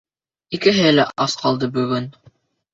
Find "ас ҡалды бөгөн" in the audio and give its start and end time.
1.27-2.11